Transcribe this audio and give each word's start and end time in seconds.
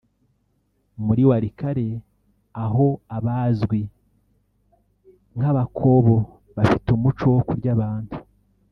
muri 1.05 1.21
Walikale 1.29 1.87
aho 2.63 2.85
abazwi 3.17 3.81
nk’Abakobo 5.37 6.15
bafite 6.55 6.87
umuco 6.97 7.25
wo 7.33 7.41
kurya 7.49 7.71
abantu 7.77 8.15